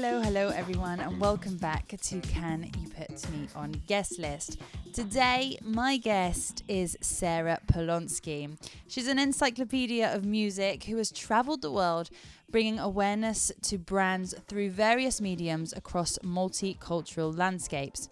[0.00, 4.58] Hello, hello, everyone, and welcome back to Can You Put Me on Guest List.
[4.92, 8.56] Today, my guest is Sarah Polonsky.
[8.86, 12.10] She's an encyclopedia of music who has traveled the world
[12.48, 18.08] bringing awareness to brands through various mediums across multicultural landscapes.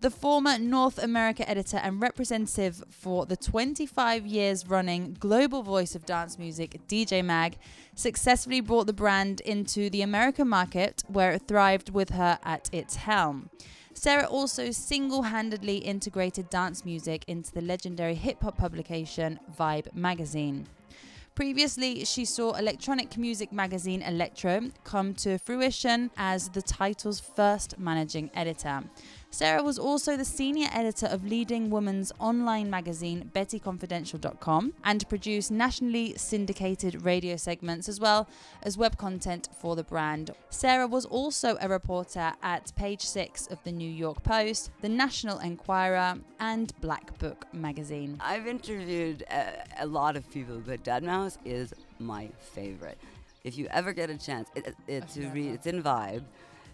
[0.00, 6.06] The former North America editor and representative for the 25 years running global voice of
[6.06, 7.58] dance music, DJ Mag,
[7.94, 12.96] successfully brought the brand into the American market where it thrived with her at its
[12.96, 13.50] helm.
[13.92, 20.66] Sarah also single handedly integrated dance music into the legendary hip hop publication Vibe magazine.
[21.34, 28.30] Previously, she saw electronic music magazine Electro come to fruition as the title's first managing
[28.34, 28.82] editor.
[29.32, 36.14] Sarah was also the senior editor of leading women's online magazine BettyConfidential.com and produced nationally
[36.16, 38.28] syndicated radio segments as well
[38.64, 40.32] as web content for the brand.
[40.50, 45.38] Sarah was also a reporter at page six of the New York Post, the National
[45.38, 48.16] Enquirer, and Black Book magazine.
[48.20, 52.98] I've interviewed a, a lot of people, but Deadmau5 is my favorite.
[53.44, 56.24] If you ever get a chance, it, it, to read, it's in Vibe.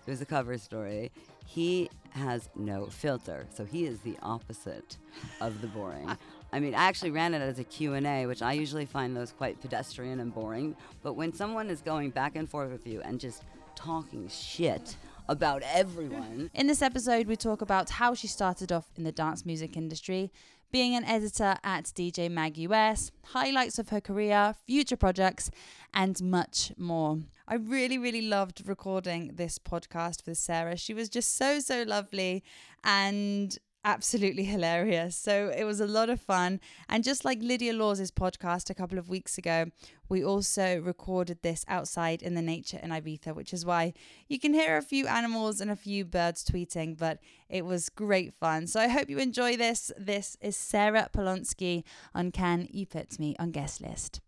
[0.06, 1.10] There's a cover story.
[1.46, 4.98] He has no filter, so he is the opposite
[5.40, 6.10] of the boring.
[6.52, 9.60] I mean, I actually ran it as a Q&A, which I usually find those quite
[9.60, 10.76] pedestrian and boring.
[11.02, 13.42] But when someone is going back and forth with you and just
[13.74, 14.96] talking shit
[15.28, 16.50] about everyone.
[16.54, 20.30] In this episode, we talk about how she started off in the dance music industry,
[20.72, 25.50] being an editor at DJ Mag US, highlights of her career, future projects,
[25.94, 27.18] and much more.
[27.48, 30.76] I really, really loved recording this podcast with Sarah.
[30.76, 32.42] She was just so, so lovely
[32.82, 33.56] and
[33.86, 35.14] absolutely hilarious.
[35.14, 36.60] So it was a lot of fun.
[36.88, 39.66] And just like Lydia Laws' podcast a couple of weeks ago,
[40.08, 43.94] we also recorded this outside in the nature in Ibiza, which is why
[44.28, 48.34] you can hear a few animals and a few birds tweeting, but it was great
[48.34, 48.66] fun.
[48.66, 49.92] So I hope you enjoy this.
[49.96, 54.20] This is Sarah Polonsky on Can You Put Me on Guest List.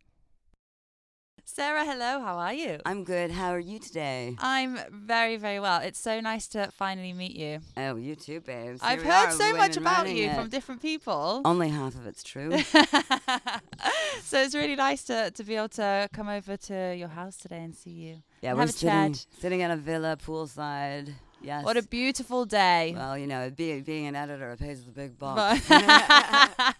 [1.50, 2.20] Sarah, hello.
[2.20, 2.78] How are you?
[2.84, 3.30] I'm good.
[3.30, 4.36] How are you today?
[4.38, 5.80] I'm very, very well.
[5.80, 7.60] It's so nice to finally meet you.
[7.74, 8.80] Oh, you too, babes.
[8.82, 10.36] I've heard are, so much about you it.
[10.36, 11.40] from different people.
[11.46, 12.50] Only half of it's true.
[14.22, 17.64] so it's really nice to, to be able to come over to your house today
[17.64, 18.22] and see you.
[18.42, 19.26] yeah, we're a sitting, chat.
[19.40, 21.14] sitting at a villa poolside.
[21.40, 21.64] Yes.
[21.64, 22.94] What a beautiful day.
[22.96, 25.66] well, you know, being being an editor, it pays the big bucks.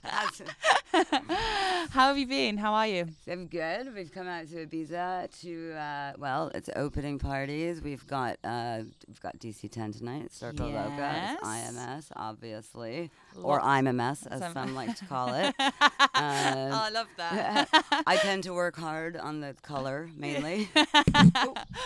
[1.91, 2.57] How have you been?
[2.59, 3.07] How are you?
[3.31, 3.95] I'm good.
[3.95, 7.81] We've come out to Ibiza to uh, well, it's opening parties.
[7.81, 11.39] We've got uh, we've got DC10 tonight, Circoloco, Yes.
[11.41, 13.11] it's IMS, obviously,
[13.43, 15.55] or Lots- I'm a mess, as some- some like to call it.
[15.59, 15.71] oh,
[16.15, 17.69] Um, I love that.
[18.07, 20.69] I tend to work hard on the color mainly,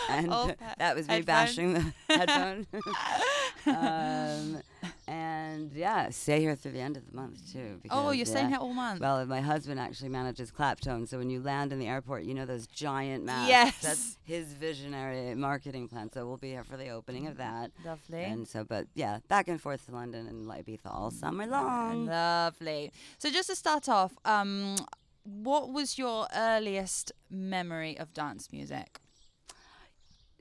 [0.09, 2.62] and Oh, that was me bashing the headphone.
[3.65, 4.61] um,
[5.07, 7.79] and yeah, stay here through the end of the month too.
[7.89, 9.01] oh, you're staying yeah, here all month.
[9.01, 12.45] well, my husband actually manages Claptone, so when you land in the airport, you know
[12.45, 13.49] those giant masks.
[13.49, 13.81] Yes.
[13.81, 16.11] That's his visionary marketing plan.
[16.11, 17.71] So we'll be here for the opening of that.
[17.85, 18.23] Lovely.
[18.23, 22.05] And so, but yeah, back and forth to London and Ibiza all summer long.
[22.05, 22.91] Lovely.
[23.17, 24.75] So just to start off, um,
[25.23, 28.99] what was your earliest memory of dance music?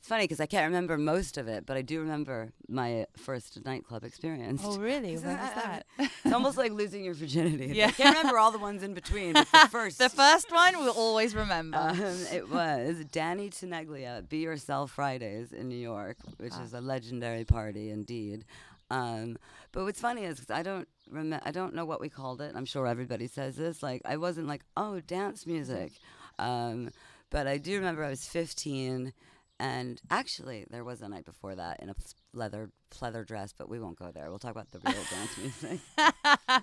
[0.02, 3.64] It's funny because I can't remember most of it, but I do remember my first
[3.64, 4.60] nightclub experience.
[4.64, 5.16] Oh, really?
[5.16, 5.86] When was that?
[5.96, 7.66] It's almost like losing your virginity.
[7.72, 7.86] Yeah.
[7.86, 9.98] I can't remember all the ones in between, but the first.
[10.00, 11.76] the first one we'll always remember.
[11.78, 16.64] Um, it was Danny Tenaglia Be Yourself Fridays in New York, which Ah.
[16.64, 18.44] is a legendary party indeed.
[18.90, 19.38] Um,
[19.70, 22.54] but what's funny is 'cause I don't remember, I don't know what we called it.
[22.56, 23.84] I'm sure everybody says this.
[23.84, 25.92] Like I wasn't like, oh, dance music.
[26.40, 26.90] Um,
[27.30, 29.12] but I do remember I was 15,
[29.62, 31.94] and actually there was a night before that in a
[32.34, 34.28] leather pleather dress, but we won't go there.
[34.28, 35.81] We'll talk about the real dance music.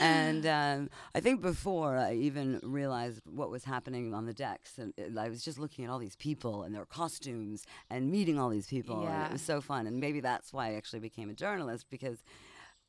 [0.00, 4.92] and um, I think before I even realized what was happening on the decks, and
[4.96, 8.50] it, I was just looking at all these people and their costumes and meeting all
[8.50, 9.86] these people, and it was so fun.
[9.86, 12.18] And maybe that's why I actually became a journalist because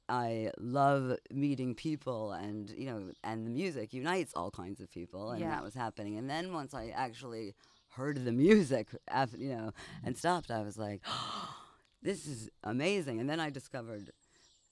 [0.10, 5.31] I love meeting people, and you know, and the music unites all kinds of people,
[5.31, 5.51] and Yeah.
[5.51, 6.18] that was happening.
[6.18, 7.56] And then once I actually
[7.95, 9.72] heard the music, after, you know,
[10.04, 11.01] and stopped, I was like,
[12.01, 13.19] this is amazing.
[13.19, 14.12] And then I discovered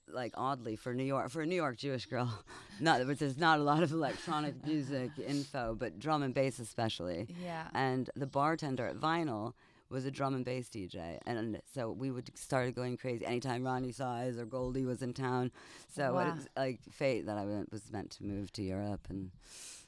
[0.07, 2.44] like oddly for New York for a New York Jewish girl,
[2.79, 7.27] not but there's not a lot of electronic music info, but drum and bass especially.
[7.44, 7.68] yeah.
[7.73, 9.53] And the bartender at Vinyl
[9.91, 13.93] was a drum and bass DJ, and so we would started going crazy anytime Roni
[13.93, 15.51] Size or Goldie was in town.
[15.88, 16.33] So Wow.
[16.35, 19.31] it's like fate that I was meant to move to Europe and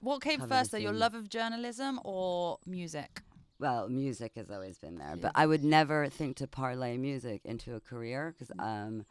[0.01, 3.21] What came first, though, your love of journalism or music?
[3.59, 7.75] well, music has always been there, but I would never think to parlay music into
[7.75, 9.05] a career because um,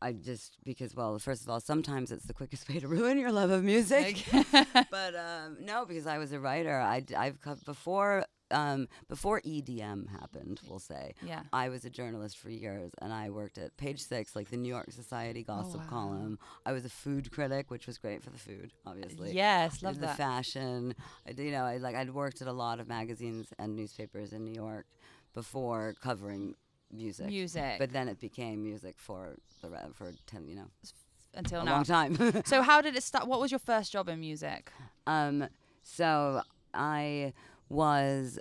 [0.00, 3.30] I just because well, first of all, sometimes it's the quickest way to ruin your
[3.32, 4.24] love of music.
[4.90, 6.78] but um, no, because I was a writer.
[6.80, 8.24] I I've cut before
[8.54, 10.60] um, before EDM happened.
[10.68, 11.42] We'll say yeah.
[11.52, 14.68] I was a journalist for years, and I worked at Page Six, like the New
[14.68, 15.88] York Society gossip wow.
[15.88, 16.38] column.
[16.64, 19.32] I was a food critic, which was great for the food, obviously.
[19.32, 20.94] Yes, love did the fashion.
[21.26, 24.44] I you know, I like I'd worked at a lot of magazines and newspapers in
[24.44, 24.86] New York
[25.34, 26.54] before covering
[26.92, 27.26] music.
[27.26, 27.76] Music.
[27.78, 30.70] But then it became music for the re- for ten, you know,
[31.34, 31.72] until a now.
[31.72, 32.42] long time.
[32.46, 33.26] So how did it start?
[33.26, 34.72] What was your first job in music?
[35.06, 35.48] Um,
[35.82, 36.42] so
[36.72, 37.32] I
[37.68, 38.38] was,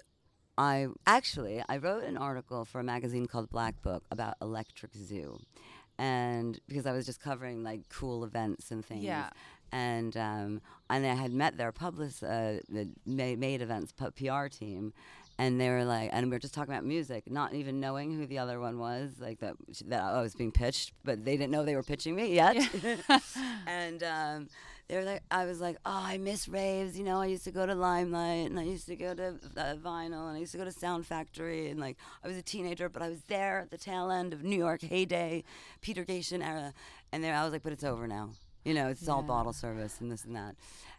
[0.57, 5.39] I actually I wrote an article for a magazine called Black Book about Electric Zoo,
[5.97, 9.03] and because I was just covering like cool events and things.
[9.03, 9.29] Yeah.
[9.71, 14.93] And um, and I had met their public, uh, the made events PR team,
[15.39, 18.27] and they were like, and we were just talking about music, not even knowing who
[18.27, 19.55] the other one was, like that
[19.87, 22.55] that I was being pitched, but they didn't know they were pitching me yet.
[23.67, 24.47] and um,
[24.87, 26.97] they were like, I was like, oh, I miss raves.
[26.97, 29.75] You know, I used to go to Limelight, and I used to go to uh,
[29.75, 32.89] Vinyl, and I used to go to Sound Factory, and like I was a teenager,
[32.89, 35.43] but I was there at the tail end of New York heyday,
[35.81, 36.73] Peter Gatien era,
[37.11, 38.31] and there I was like, but it's over now.
[38.65, 40.55] You know, it's all bottle service and this and that.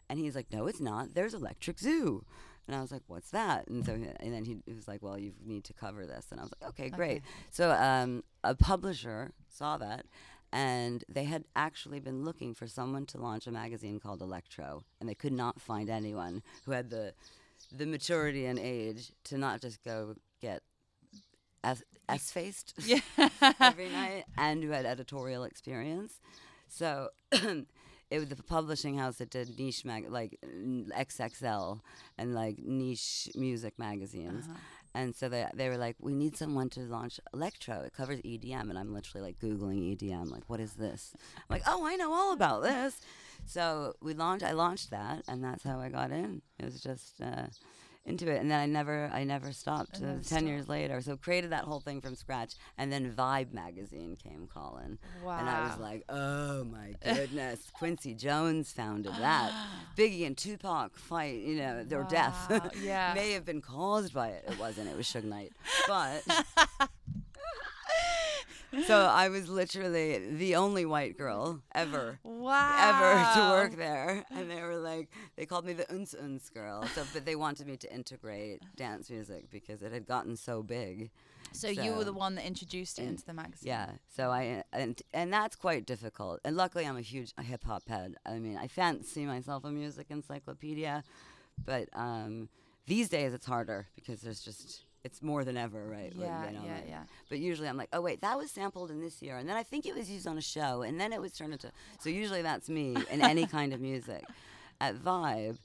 [0.09, 1.15] And he's like, no, it's not.
[1.15, 2.25] There's Electric Zoo.
[2.67, 3.69] And I was like, what's that?
[3.69, 6.27] And so, and then he, he was like, well, you need to cover this.
[6.31, 7.23] And I was like, okay, great.
[7.51, 10.07] So, um, a publisher saw that,
[10.55, 15.09] and they had actually been looking for someone to launch a magazine called Electro, and
[15.09, 17.13] they could not find anyone who had the,
[17.77, 20.63] the maturity and age to not just go get
[21.65, 23.01] s faced Yeah.
[23.61, 26.21] every night and who had editorial experience.
[26.69, 31.81] So it was the publishing house that did niche mag like XXL
[32.17, 34.45] and like niche music magazines.
[34.47, 34.59] Uh-huh.
[34.95, 37.81] And so they they were like, we need someone to launch electro.
[37.83, 41.15] It covers EDM, and I'm literally like googling EDM, like what is this?
[41.37, 43.01] I'm like, oh, I know all about this.
[43.47, 44.45] So we launched.
[44.45, 46.43] I launched that, and that's how I got in.
[46.59, 47.47] It was just uh,
[48.07, 49.97] into it, and then I never I never stopped.
[49.97, 50.45] And Uh, never Ten stopped.
[50.45, 54.99] years later, so created that whole thing from scratch, and then Vibe magazine came calling.
[55.25, 55.39] Wow.
[55.39, 57.71] And I was like, oh my goodness.
[57.73, 59.53] Quincy Jones founded that.
[59.97, 63.13] Biggie and Tupac fight, you know, their death yeah.
[63.15, 64.45] may have been caused by it.
[64.49, 65.53] It wasn't, it was Suge Knight.
[65.89, 66.23] But.
[68.87, 72.19] so I was literally the only white girl ever.
[72.23, 72.81] wow.
[72.81, 76.85] Ever to work there, and they were like, they called me the uns uns girl.
[76.95, 81.11] So, but they wanted me to integrate dance music because it had gotten so big.
[81.53, 83.69] So, you were the one that introduced it into the magazine.
[83.69, 86.41] Yeah, so I and and that's quite difficult.
[86.45, 88.17] And luckily, I'm a huge hip hop head.
[88.27, 91.05] I mean, I fancy myself a music encyclopedia,
[91.65, 92.49] but um,
[92.87, 96.15] these days it's harder because there's just it's more than ever, right?
[96.17, 97.03] Like, Yeah, you know, yeah, like- yeah.
[97.29, 99.63] But usually I'm like, oh wait, that was sampled in this year, and then I
[99.63, 101.71] think it was used on a show, and then it was turned into.
[102.01, 104.25] So usually that's me in any kind of music.
[104.81, 105.59] At Vibe,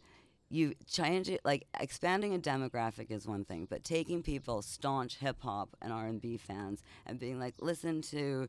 [0.50, 5.38] you change it like expanding a demographic is one thing, but taking people staunch hip
[5.42, 8.48] hop and R and B fans and being like, listen to,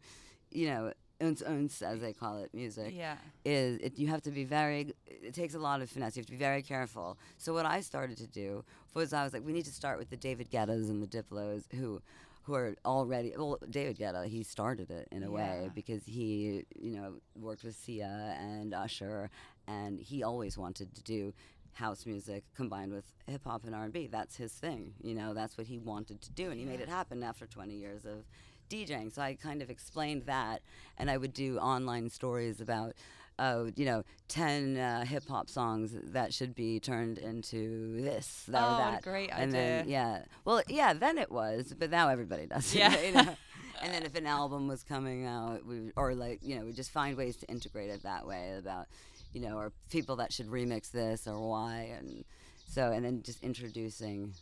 [0.50, 3.16] you know, uns uns as they call it, music Yeah.
[3.44, 6.26] is it, you have to be very it takes a lot of finesse you have
[6.26, 9.52] to be very careful so what i started to do was i was like we
[9.52, 12.00] need to start with the david guettas and the diplos who
[12.44, 15.36] who are already well david guetta he started it in a Yeah.
[15.36, 19.30] way because he you know worked with sia and usher
[19.68, 21.32] and he always wanted to do
[21.74, 25.66] house music combined with hip hop and R&B that's his thing you know that's what
[25.68, 28.24] he wanted to do and he made it happen after 20 years of
[28.70, 29.12] DJing.
[29.12, 30.62] So I kind of explained that,
[30.96, 32.94] and I would do online stories about,
[33.38, 38.62] uh, you know, ten uh, hip hop songs that should be turned into this, that,
[38.62, 39.02] Oh, or what a that.
[39.02, 42.74] great and then yeah, well, yeah, then it was, but now everybody does.
[42.74, 43.00] it, Yeah.
[43.02, 43.36] you know?
[43.82, 46.90] And then if an album was coming out, we or like you know, we just
[46.90, 48.88] find ways to integrate it that way about,
[49.32, 52.26] you know, or people that should remix this or why, and
[52.68, 54.34] so and then just introducing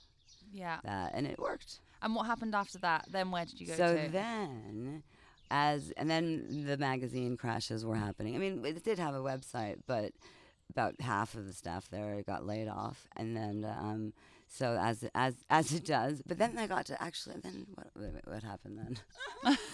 [0.53, 0.79] Yeah.
[0.83, 1.79] that, and it worked.
[2.03, 3.07] And what happened after that?
[3.11, 4.09] Then where did you go so to?
[4.11, 5.03] then
[5.51, 9.77] as and then the magazine crashes were happening i mean it did have a website
[9.87, 10.13] but
[10.69, 14.13] about half of the staff there got laid off and then um
[14.47, 17.89] so as as as it does but then i got to actually then what
[18.27, 19.57] what happened then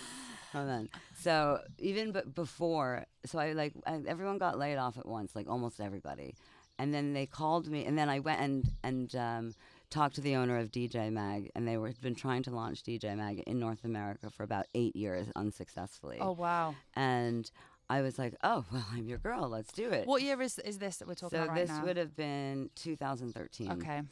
[0.52, 0.88] Hold on.
[1.18, 5.50] So even b- before, so I like I, everyone got laid off at once, like
[5.50, 6.36] almost everybody,
[6.78, 9.54] and then they called me, and then I went and and um,
[9.90, 12.82] talked to the owner of DJ Mag, and they were had been trying to launch
[12.82, 16.74] DJ Mag in North America for about eight years unsuccessfully, oh wow.
[16.94, 17.50] and
[17.88, 20.06] I was like, oh well, I'm your girl, let's do it.
[20.06, 22.70] What year is is this that we're talking so about right this would have been
[22.76, 23.72] 2013.
[23.72, 24.02] okay.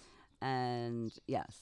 [0.40, 1.56] And yes.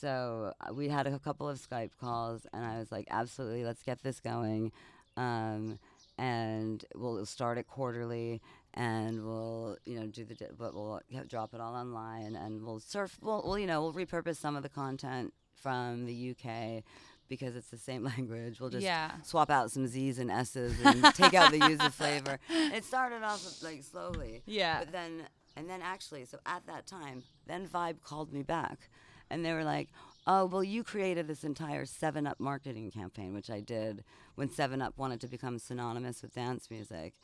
[0.00, 3.82] so uh, we had a couple of Skype calls, and I was like, absolutely, let's
[3.82, 4.72] get this going.
[5.16, 5.78] Um,
[6.18, 8.42] and we'll start it quarterly,
[8.74, 13.18] and we'll, you know, do the, but we'll drop it all online, and we'll surf,
[13.20, 16.82] we'll, we'll, you know, we'll repurpose some of the content from the UK
[17.28, 18.60] because it's the same language.
[18.60, 19.12] We'll just yeah.
[19.22, 22.38] swap out some Z's and S's and take out the user flavor.
[22.48, 24.42] It started off like slowly.
[24.46, 24.80] Yeah.
[24.80, 25.22] But then,
[25.56, 28.90] and then actually, so at that time, then Vibe called me back,
[29.30, 29.88] and they were like,
[30.26, 34.80] "Oh, well, you created this entire Seven Up marketing campaign, which I did when Seven
[34.80, 37.14] Up wanted to become synonymous with dance music,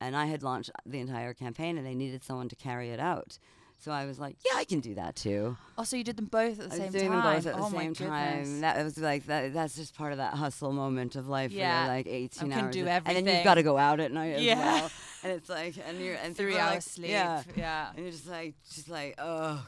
[0.00, 3.38] and I had launched the entire campaign, and they needed someone to carry it out."
[3.78, 6.24] So I was like, "Yeah, I can do that too." Oh, so you did them
[6.26, 7.22] both at the I same was doing time.
[7.22, 8.60] them both at the oh my same time.
[8.62, 9.52] That was like that.
[9.52, 11.52] That's just part of that hustle moment of life.
[11.52, 13.16] Yeah, where you're like 18 can hours, do everything.
[13.18, 14.52] and then you've got to go out at night Yeah.
[14.54, 14.90] as well.
[15.24, 17.10] And it's like, and you're and Three hours like, sleep.
[17.10, 17.42] Yeah.
[17.56, 17.88] Yeah.
[17.90, 19.64] And you're just like, just like, oh,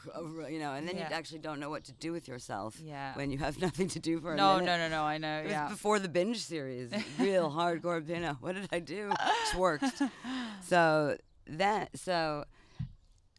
[0.49, 0.73] you know.
[0.73, 1.09] And then Yeah.
[1.09, 3.13] you actually don't know what to do with yourself Yeah.
[3.15, 4.67] when you have nothing to do for a No, minute.
[4.67, 5.03] no, no, no.
[5.03, 5.41] I know.
[5.41, 5.69] It was Yeah.
[5.69, 8.07] before the binge series, real hardcore.
[8.09, 9.13] You know, what did I do?
[9.45, 9.85] Just worked.
[10.65, 12.45] So that so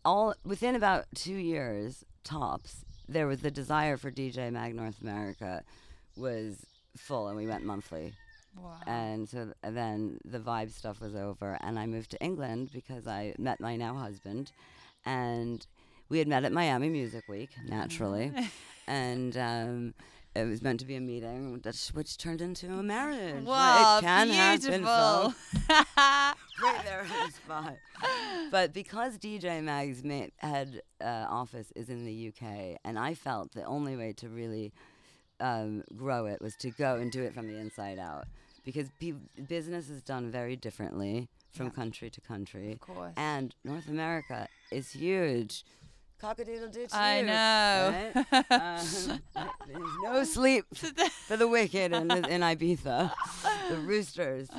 [0.05, 5.63] all within about two years tops, there was the desire for DJ Mag North America
[6.15, 6.65] was
[6.97, 8.13] full, and we went monthly.
[8.57, 8.77] Wow.
[8.87, 12.69] And so th- and then the vibe stuff was over, and I moved to England
[12.73, 14.51] because I met my now husband,
[15.05, 15.65] and
[16.09, 18.31] we had met at Miami Music Week naturally,
[18.87, 19.93] and um,
[20.41, 23.43] it was meant to be a meeting, which, which turned into a marriage.
[23.45, 25.31] Wow, it can happen, beautiful.
[25.31, 25.59] folks.
[26.63, 27.75] right there the spot.
[28.51, 33.53] But because DJ Mag's ma- head uh, office is in the UK, and I felt
[33.53, 34.71] the only way to really
[35.39, 38.25] um, grow it was to go and do it from the inside out,
[38.65, 39.13] because pe-
[39.47, 41.71] business is done very differently from Yeah.
[41.73, 43.13] country to country, of course.
[43.17, 45.63] and North America is huge.
[46.21, 48.11] Cockadoodle doo I know.
[48.13, 48.51] Right?
[48.51, 49.19] um,
[49.67, 50.65] there's no sleep
[51.27, 53.11] for the wicked in, in Ibiza,
[53.69, 54.49] the roosters.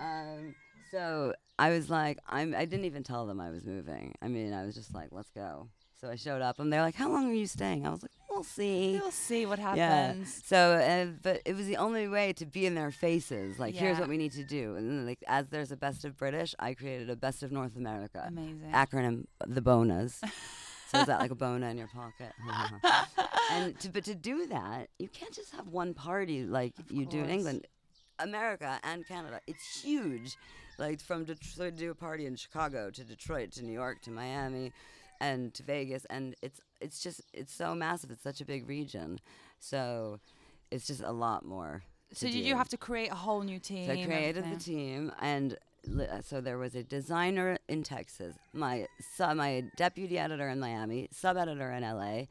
[0.00, 0.54] Um,
[0.90, 2.54] so I was like, I'm.
[2.54, 4.14] I didn't even tell them I was moving.
[4.20, 5.68] I mean, I was just like, let's go.
[6.00, 8.10] So I showed up, and they're like, "How long are you staying?" I was like,
[8.28, 10.08] "We'll see." We'll see what Yeah.
[10.08, 10.42] happens.
[10.44, 13.58] So, uh, but it was the only way to be in their faces.
[13.58, 14.76] Like, here's what we need to do.
[14.76, 17.76] And then, like, as there's a best of British, I created a best of North
[17.76, 18.72] America Amazing.
[18.74, 20.20] acronym, the Bonas.
[20.90, 22.32] so is that like a bona in your pocket?
[23.52, 27.20] and to, but to do that, you can't just have one party like you do
[27.20, 27.30] in.
[27.30, 27.66] England.
[28.18, 30.36] America and Canada, it's huge.
[30.78, 34.10] Like from Detroit to do a party in Chicago to Detroit to New York to
[34.10, 34.72] Miami
[35.20, 38.10] and to Vegas and it's it's just it's so massive.
[38.10, 39.20] It's such a big region.
[39.58, 40.20] So
[40.70, 41.82] it's just a lot more.
[42.12, 42.38] so did do.
[42.40, 43.86] you have to create a whole new team?
[43.86, 45.56] So I created the team, and
[45.88, 48.86] Uh, so there was a designer in Texas, my
[49.34, 52.24] my deputy editor in Miami, sub editor in LA,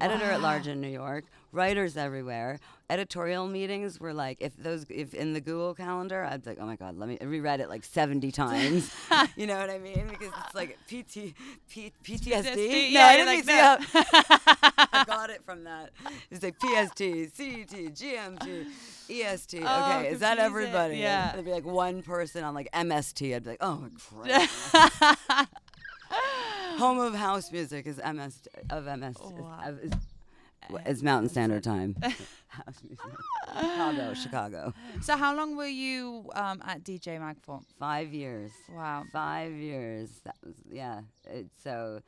[0.00, 2.58] editor at large in New York, writers everywhere.
[2.88, 6.66] Editorial meetings were like if those if in the Google calendar, I'd be like, oh
[6.66, 8.94] my god, let me I reread it like seventy times.
[9.36, 10.06] you know what I mean?
[10.08, 11.34] Because it's like PT,
[11.70, 12.22] P, PTSD.
[12.32, 15.04] PTSD, No, yeah, I didn't like, see no.
[15.32, 15.90] how- I got it from that.
[16.30, 16.98] It's like PST,
[17.34, 18.66] CET, GMT,
[19.10, 19.62] EST.
[19.64, 20.96] Oh, okay, is that everybody?
[20.98, 21.32] Yeah.
[21.32, 23.34] There'd be like one person on like MST.
[23.34, 25.48] I'd be like, oh, crap.
[26.78, 29.74] Home of house music is MS of MS Oh, is- wow.
[29.82, 29.92] is,
[30.96, 31.96] is Mountain Standard Time.
[32.48, 33.04] house music.
[33.48, 34.74] Chicago, Chicago.
[35.02, 37.60] So how long were you um, at DJ Mag for?
[37.78, 38.52] Five years.
[38.70, 39.04] Wow.
[39.12, 40.08] Five years.
[40.24, 41.00] That was yeah.
[41.26, 42.00] It, so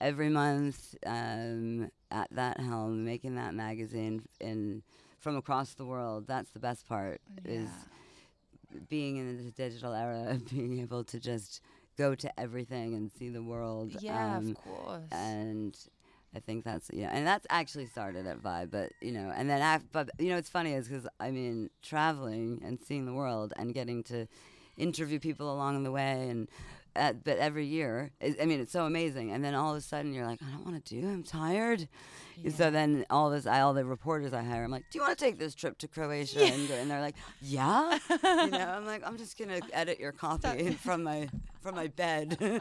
[0.00, 4.82] every month um, at that helm, making that magazine in
[5.18, 6.26] from across the world.
[6.26, 7.20] That's the best part.
[7.44, 7.70] Is
[8.88, 11.60] being in the digital era of being able to just
[11.96, 13.96] go to everything and see the world.
[14.00, 15.12] Yeah, um, of course.
[15.12, 15.76] and
[16.34, 19.60] I think that's yeah, and that's actually started at Vibe, but you know, and then
[19.62, 23.52] af- but you know, it's funny is because I mean, traveling and seeing the world
[23.56, 24.26] and getting to
[24.76, 26.48] interview people along the way, and
[26.98, 30.12] uh, but every year, I mean, it's so amazing, and then all of a sudden
[30.12, 31.88] you're like, I don't want to do, I'm tired.
[32.44, 35.04] And So then all this, I, all the reporters I hire, I'm like, do you
[35.04, 36.44] want to take this trip to Croatia?
[36.44, 37.98] And, and they're like, yeah.
[38.22, 41.28] you know, I'm like, I'm just gonna edit your copy from my
[41.60, 42.36] from my bed.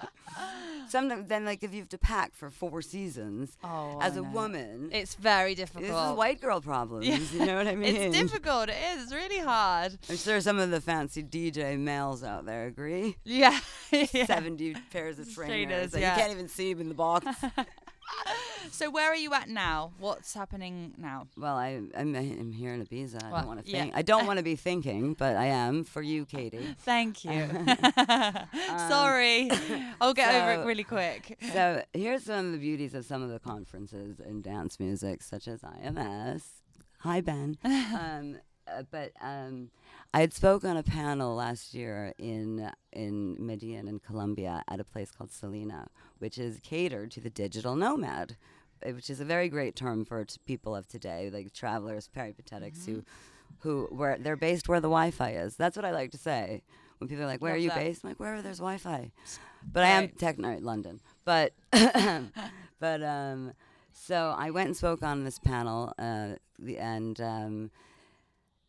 [0.89, 4.21] Sometimes then like if you have to pack for four seasons oh, as I a
[4.23, 4.29] know.
[4.29, 5.83] woman, it's very difficult.
[5.85, 7.05] this is white girl problems.
[7.05, 7.17] Yeah.
[7.39, 7.95] You know what I mean?
[7.95, 8.69] It's difficult.
[8.69, 9.03] It is.
[9.03, 9.97] It's really hard.
[10.09, 13.17] I'm sure some of the fancy DJ males out there agree.
[13.23, 13.59] Yeah.
[13.91, 14.25] yeah.
[14.25, 16.15] 70 pairs of trainers, Trainers, yeah.
[16.15, 17.25] you can't even see them in the box.
[18.71, 19.91] so where are you at now?
[19.99, 21.27] What's happening now?
[21.37, 23.23] Well, I, I'm, I'm here in Ibiza.
[23.23, 23.81] I Well, don't want to yeah.
[23.83, 23.93] think.
[23.95, 26.75] I don't want to be thinking, but I am for you, Katie.
[26.79, 27.31] Thank you.
[28.89, 29.49] Sorry.
[30.01, 31.37] I'll get over it really quick.
[31.53, 35.47] so here's some of the beauties of some of the conferences in dance music, such
[35.47, 36.43] as IMS.
[36.99, 37.57] Hi, Ben.
[37.63, 38.37] um,
[38.67, 39.69] uh, but um,
[40.13, 44.83] I had spoke on a panel last year in in Medellin in Colombia at a
[44.83, 45.87] place called Selina,
[46.19, 48.35] which is catered to the digital nomad,
[48.85, 52.85] uh, which is a very great term for t- people of today, like travelers, peripatetics,
[52.85, 53.03] who
[53.59, 55.55] who where they're based where the Wi-Fi is.
[55.55, 56.63] That's what I like to say.
[56.99, 57.79] When people are like, "Where Love are you that.
[57.79, 59.11] based?" I'm like, "Wherever there's Wi-Fi."
[59.71, 60.17] But I am Right.
[60.17, 60.99] techno London.
[61.25, 61.53] But
[62.79, 63.53] but um,
[63.93, 67.71] so I went and spoke on this panel, uh, the, and um,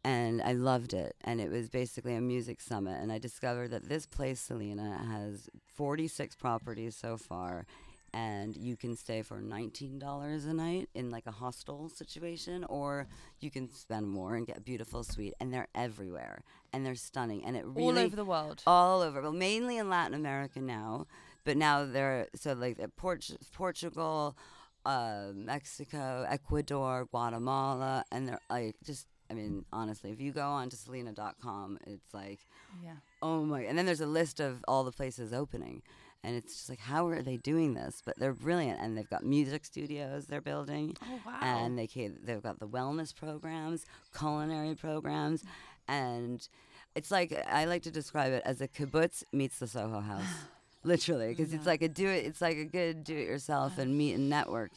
[0.05, 1.15] and I loved it.
[1.23, 3.01] And it was basically a music summit.
[3.03, 7.67] And I discovered that this place, Selina, has 46 properties so far.
[8.15, 10.01] And you can stay for $19
[10.49, 13.07] a night in like a hostel situation, or
[13.41, 15.35] you can spend more and get a beautiful suite.
[15.41, 17.45] And they're everywhere, and they're stunning.
[17.45, 18.63] And it really All over the world.
[18.67, 19.21] all over.
[19.21, 21.07] Well, mainly in Latin America now,
[21.45, 24.39] but now they're so like Port- Portugal,
[24.87, 29.07] uh, Mexico, Ecuador, Guatemala, and they're like just.
[29.31, 32.41] I mean, honestly, if you go on to Selina.com, it's like,
[32.83, 32.95] Yeah.
[33.23, 33.63] oh my!
[33.63, 35.83] And then there's a list of all the places opening,
[36.25, 38.03] and it's just like, how are they doing this?
[38.05, 41.39] But they're brilliant, and they've got music studios they're building Oh wow.
[41.43, 43.85] and they ca- they've got the wellness programs,
[44.17, 45.45] culinary programs,
[45.87, 46.47] and
[46.95, 50.25] it's like I like to describe it as a kibbutz meets the Soho House,
[50.85, 52.25] literally, because it's like a do it.
[52.25, 54.71] It's like a good do it yourself and meet and network,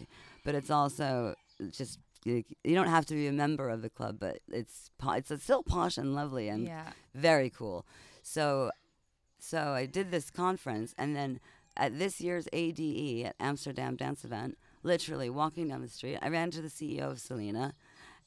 [0.43, 1.35] but it's also
[1.71, 1.99] just.
[2.23, 5.63] You you don't have to be a member of the club, but it's it's still
[5.63, 6.91] posh and lovely and yeah.
[7.15, 7.85] very cool.
[8.21, 8.71] So,
[9.39, 11.39] so I did this conference, and then
[11.75, 16.51] at this year's ADE at Amsterdam Dance Event, literally walking down the street, I ran
[16.51, 17.73] to the CEO of Selina,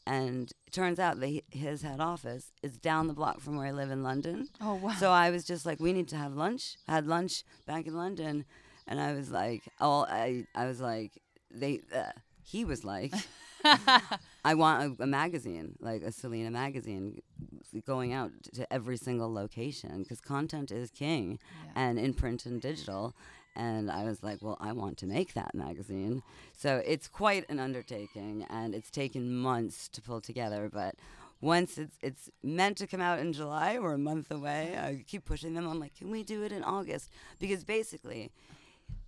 [0.07, 3.69] and it turns out that he, his head office is down the block from where
[3.69, 4.49] I live in London.
[4.61, 4.95] Oh wow.
[4.99, 6.77] So I was just like, we need to have lunch.
[6.88, 8.45] I Had lunch back in London,
[8.87, 12.11] and I was like, oh, I, I was like, they, uh,
[12.42, 13.14] he was like,
[14.44, 17.20] I want a, a magazine, like a Selina magazine,
[17.87, 21.72] going out to every single location because content is king, Yeah.
[21.77, 23.14] and in print and digital.
[23.57, 26.22] And I was like, well, I want to make that magazine.
[26.57, 30.68] So it's quite an undertaking, and it's taken months to pull together.
[30.72, 30.96] But
[31.40, 34.77] once it's it's meant to come out in July, we're a month away.
[34.77, 35.68] I keep pushing them.
[35.68, 37.11] I'm like, can we do it in August?
[37.38, 38.31] Because basically,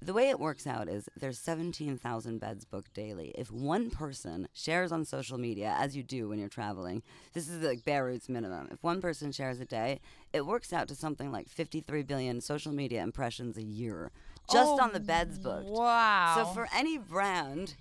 [0.01, 3.33] the way it works out is there's 17,000 beds booked daily.
[3.37, 7.63] If one person shares on social media, as you do when you're traveling, this is
[7.63, 8.69] like bare roots minimum.
[8.71, 10.01] If one person shares a day,
[10.33, 14.11] it works out to something like 53 billion social media impressions a year,
[14.53, 15.67] just Oh, on the beds booked.
[15.71, 16.35] Wow.
[16.37, 17.75] So for any brand,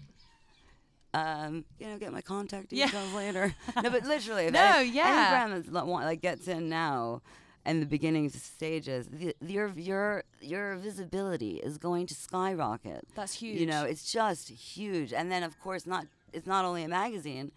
[1.13, 2.85] um, you know, get my contact Yeah.
[2.87, 3.55] details later.
[3.83, 5.47] No, but literally, if No, any, yeah.
[5.47, 7.21] any brand want- like gets in now,
[7.65, 13.07] and the beginning stages, the, your your your visibility is going to skyrocket.
[13.15, 13.59] That's huge.
[13.59, 15.11] You know, it's just huge.
[15.11, 17.51] And then of course, not it's not only a magazine.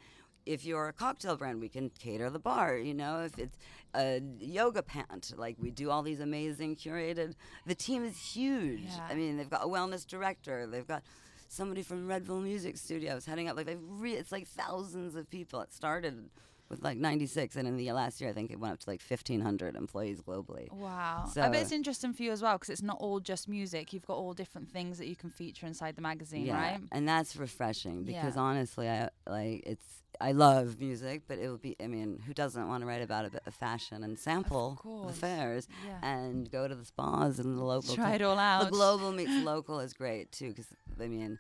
[0.47, 2.79] If you're a cocktail brand, we can cater the bar.
[2.79, 3.59] You know, if it's
[3.95, 7.35] a yoga pant, like we do all these amazing curated.
[7.67, 8.81] The team is huge.
[8.87, 9.09] Yeah.
[9.11, 10.67] I mean, they've got a wellness director.
[10.67, 11.03] They've got
[11.49, 13.57] somebody from Red Bull Music Studios heading up.
[13.57, 15.61] Like they've re- it's like thousands of people.
[15.61, 16.31] It started
[16.69, 19.01] with like 96, and in the last year, I think it went up to like
[19.07, 20.71] 1,500 employees globally.
[20.73, 21.31] Wow.
[21.37, 23.93] I bet it's interesting for you as well because it's not all just music.
[23.93, 26.79] You've got all different things that you can feature inside the magazine, right?
[26.93, 28.43] and that's refreshing because Yeah.
[28.43, 29.85] honestly, I like it's.
[30.21, 31.77] I love music, but it will be.
[31.81, 35.13] I mean, who doesn't want to write about a bit of fashion and sample the
[35.13, 35.99] fairs Yeah.
[36.03, 37.95] and go to the spas and the local?
[37.95, 40.67] Try it all out The global meets local is great too, because
[41.01, 41.39] I mean,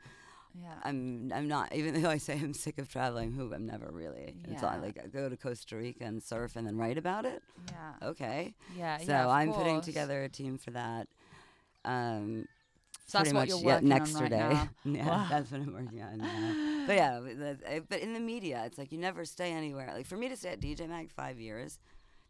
[0.54, 0.74] Yeah.
[0.84, 3.32] I'm I'm not even though I say I'm sick of traveling.
[3.32, 4.34] Who I'm never really.
[4.44, 4.80] Until I Yeah.
[4.80, 7.42] like I go to Costa Rica and surf and then write about it.
[7.70, 8.08] yeah.
[8.08, 8.98] Okay, Yeah.
[8.98, 11.08] so yeah, I'm putting together a team for that.
[11.84, 12.46] Um,
[13.06, 14.38] So that's pretty what much you're yeah, working next on right day.
[14.38, 14.68] now.
[14.84, 15.26] yeah, Wow.
[15.30, 16.18] that's what I'm working on.
[16.18, 16.84] now.
[16.87, 19.90] but yeah, uh, but in the media, it's like you never stay anywhere.
[19.94, 21.78] Like for me to stay at DJ Mag five years,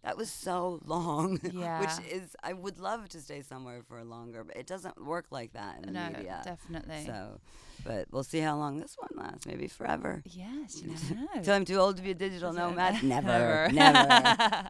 [0.04, 1.40] that was so long.
[1.52, 1.80] Yeah.
[1.80, 5.52] which is I would love to stay somewhere for longer, but it doesn't work like
[5.54, 6.40] that in the No, media.
[6.44, 7.04] definitely.
[7.06, 7.40] So,
[7.84, 9.46] but we'll see how long this one lasts.
[9.46, 10.22] Maybe forever.
[10.24, 11.42] yes, you never know.
[11.42, 13.02] Till I'm too old to be a digital nomad.
[13.02, 14.68] Never, never.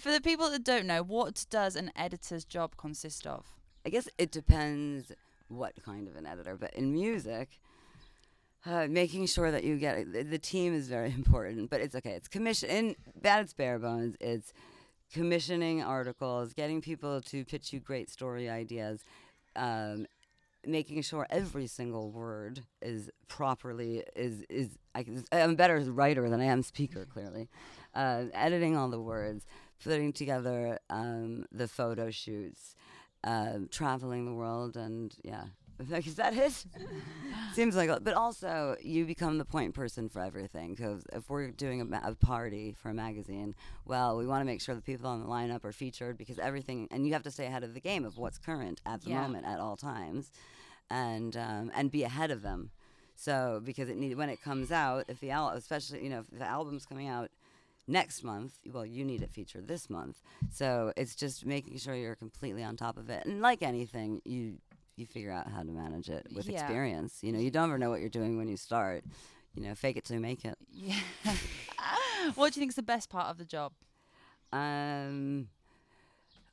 [0.00, 3.46] For the people that don't know, what does an editor's job consist of?
[3.86, 5.12] I guess it depends
[5.48, 7.60] what kind of an editor, but in music,
[8.66, 11.70] uh, making sure that you get the, the team is very important.
[11.70, 12.12] But it's okay.
[12.12, 12.70] It's commission.
[12.70, 14.16] In bad, it's bare bones.
[14.20, 14.52] It's
[15.12, 19.04] commissioning articles, getting people to pitch you great story ideas,
[19.54, 20.06] um,
[20.66, 26.40] making sure every single word is properly is is I, I'm a better writer than
[26.40, 27.48] I am speaker clearly.
[27.94, 29.46] Uh, editing all the words,
[29.82, 32.74] putting together um, the photo shoots,
[33.22, 35.44] uh, traveling the world, and yeah.
[35.90, 36.64] Like, is that it?
[37.52, 40.74] Seems like, but also you become the point person for everything.
[40.74, 44.44] Because if we're doing a, ma- a party for a magazine, well, we want to
[44.44, 47.30] make sure the people on the lineup are featured because everything, and you have to
[47.30, 49.20] stay ahead of the game of what's current at the Yeah.
[49.22, 50.30] moment at all times,
[50.90, 52.70] and um, and be ahead of them.
[53.16, 56.38] So because it need when it comes out, if the al- especially you know if
[56.38, 57.30] the album's coming out
[57.86, 60.20] next month, well, you need it featured this month.
[60.50, 63.26] So it's just making sure you're completely on top of it.
[63.26, 64.54] And like anything, you
[64.96, 66.60] you figure out how to manage it with Yeah.
[66.60, 67.18] experience.
[67.22, 69.04] You know, you don't ever know what you're doing when you start.
[69.54, 70.56] You know, fake it till you make it.
[70.72, 70.98] Yeah.
[72.34, 73.72] what do you think is the best part of the job?
[74.52, 75.48] Um,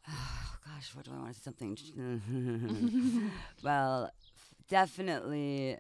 [0.08, 1.44] oh gosh, what do I want to say?
[1.44, 3.32] Something.
[3.64, 4.12] well,
[4.70, 5.78] definitely.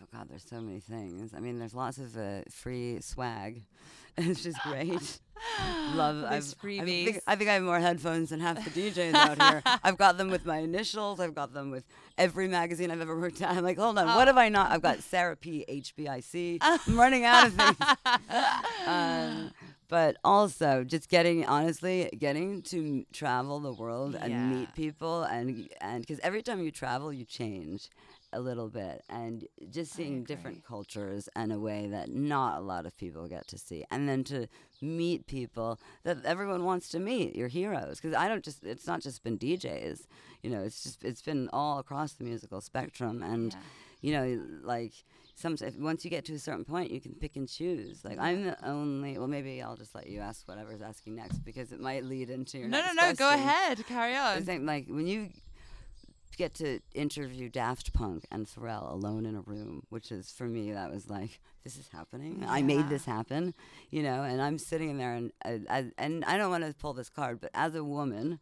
[0.00, 1.34] Oh God, there's so many things.
[1.34, 3.62] I mean, there's lots of uh, free swag.
[4.16, 5.20] it's just great.
[5.94, 6.24] Love.
[6.24, 9.62] I've, I think, I think I have more headphones than half the DJs out here.
[9.82, 11.18] I've got them with my initials.
[11.20, 11.84] I've got them with
[12.16, 13.50] every magazine I've ever worked at.
[13.56, 14.70] I'm like, hold on, what have I not?
[14.70, 15.64] I've got Sarah P.
[15.68, 16.58] HBIC.
[16.60, 17.76] I'm running out of things.
[18.86, 19.50] um,
[19.88, 24.46] but also just getting honestly getting to travel the world and Yeah.
[24.48, 27.88] meet people and and because every time you travel you change
[28.32, 32.84] a little bit and just seeing different cultures in a way that not a lot
[32.84, 34.46] of people get to see and then to
[34.82, 39.00] meet people that everyone wants to meet your heroes because i don't just it's not
[39.00, 40.06] just been djs
[40.42, 43.58] you know it's just it's been all across the musical spectrum and Yeah.
[44.02, 44.92] you know like
[45.34, 48.44] sometimes once you get to a certain point you can pick and choose like i'm
[48.44, 52.04] the only well maybe i'll just let you ask whatever's asking next because it might
[52.04, 53.12] lead into your No, no, no.
[53.14, 53.40] Go question.
[53.46, 53.86] ahead.
[53.86, 54.42] Carry I on.
[54.44, 55.30] think like when you
[56.38, 60.72] get to interview Daft Punk and Pharrell alone in a room, which is for me
[60.72, 62.44] that was like this is happening.
[62.48, 63.52] I made this happen,
[63.90, 66.94] you know, and I'm sitting in there and I, and I don't want to pull
[66.94, 68.38] this card, but as a woman,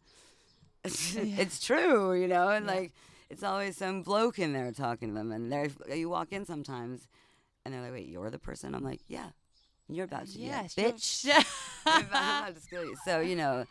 [0.84, 2.72] it's true, you know, and Yeah.
[2.72, 2.92] like
[3.30, 7.08] it's always some bloke in there talking to them, and there you walk in sometimes,
[7.64, 9.30] and they're like, "Wait, you're the person?" I'm like, "Yeah."
[9.88, 11.46] You're about to, Yes, yeah, bitch.
[11.86, 12.96] I'm about to you.
[13.04, 13.64] So you know,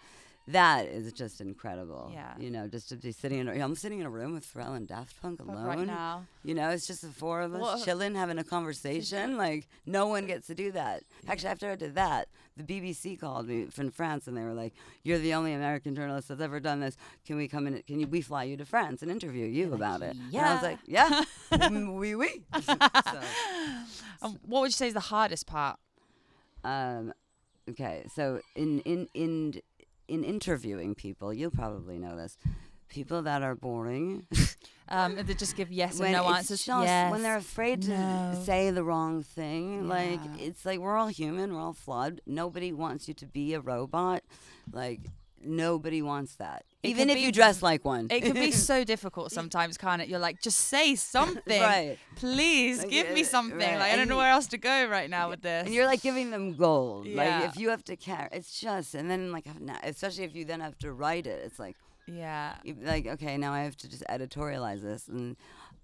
[0.48, 2.12] that is just incredible.
[2.14, 2.34] Yeah.
[2.38, 3.48] You know, just to be sitting in.
[3.48, 5.64] A, I'm sitting in a room with Pharrell and Daft Punk alone.
[5.66, 6.26] right now.
[6.44, 9.38] You know, it's just the four of us What- chilling, having a conversation.
[9.46, 11.04] Like no one gets to do that.
[11.28, 12.28] Actually, after I did that,
[12.58, 16.28] the BBC called me from France, and they were like, "You're the only American journalist
[16.30, 16.96] that's ever done this.
[17.26, 17.82] Can we come in?
[17.88, 18.08] Can you?
[18.08, 21.24] We fly you to France and interview you about it?" And I was like, "Yeah,
[21.52, 23.20] mm, oui, oui." so,
[24.22, 25.80] Um, what would you say is the hardest part?
[26.64, 27.14] um,
[27.70, 29.62] okay, so in in in
[30.08, 32.38] in interviewing people, you'll probably know this.
[32.90, 34.28] People that are boring.
[34.88, 36.64] Um, they just give yes and no answers.
[36.64, 37.12] just- yes.
[37.12, 38.44] when they're afraid to no.
[38.46, 43.08] say the wrong thing like it's like we're all human we're all flawed nobody wants
[43.08, 44.22] you to be a robot
[44.72, 45.00] like
[45.42, 48.84] nobody wants that It even if be- you dress like one It can be so
[48.84, 50.08] difficult sometimes, can't it?
[50.08, 51.62] You're like, just say something.
[51.62, 53.58] right Please Like, give me uh, something.
[53.60, 55.66] right, Like I don't know where else to go right now with this.
[55.66, 57.18] and you're like giving them gold Yeah.
[57.40, 59.46] like if you have to carry it's just and then like
[59.84, 61.76] especially if you then have to write it it's like
[62.08, 62.54] yeah.
[62.84, 65.36] like okay now i have to just editorialize this and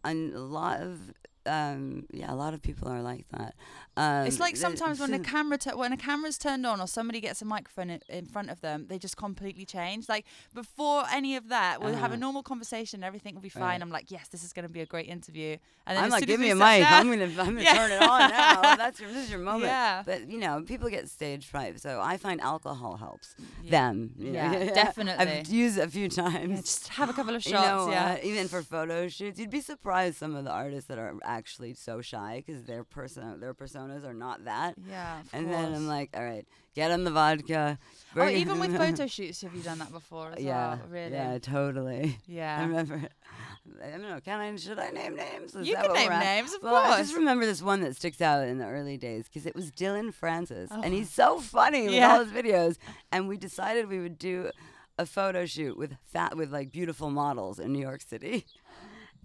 [0.03, 0.99] and a lot of
[1.47, 3.55] um yeah a lot of people are like that
[3.97, 7.19] um It's like sometimes when a camera tu- when a camera's turned on or somebody
[7.19, 10.07] gets a microphone in, in front of them, they just completely change.
[10.07, 12.15] Like before any of that, we'll have a Uh-huh.
[12.27, 13.63] normal conversation, everything will be fine.
[13.63, 13.81] Right.
[13.81, 15.57] I'm like, yes, this is going to be a great interview.
[15.85, 16.83] And then I'm like, give me a mic.
[16.83, 17.73] down- I'm gonna, I'm gonna Yeah.
[17.75, 18.61] turn it on now.
[18.83, 19.65] That's your, this is your moment.
[19.65, 20.03] Yeah.
[20.05, 23.71] But you know, people get stage fright, so I find alcohol helps Yeah.
[23.71, 24.11] them.
[24.17, 24.31] you.
[24.33, 25.25] Yeah, definitely.
[25.25, 26.61] I've used it a few times.
[26.61, 27.67] just have a couple of you shots.
[27.67, 28.13] know, yeah.
[28.13, 31.73] uh, even for photo shoots, you'd be surprised some of the artists that are actually
[31.73, 34.75] so shy because their person, their personas are not that.
[34.89, 35.21] yeah.
[35.33, 37.77] And then I'm like, all right, get on the vodka.
[38.15, 40.79] oh, even with photo shoots, have you done that before as yeah, well?
[40.89, 41.11] Really?
[41.13, 42.17] yeah, totally.
[42.27, 42.59] Yeah.
[42.59, 43.01] I remember.
[43.83, 44.19] I don't know.
[44.23, 44.55] Can I?
[44.55, 45.55] Should I name names?
[45.55, 46.97] Is You can name names, of well, I course.
[46.99, 50.11] just remember this one that sticks out in the early days because it was Dillon
[50.11, 50.89] Francis, and Oh.
[50.89, 52.13] he's so funny with Yeah.
[52.13, 52.77] all his videos.
[53.11, 54.51] And we decided we would do
[54.97, 58.45] a photo shoot with fat with like beautiful models in New York City,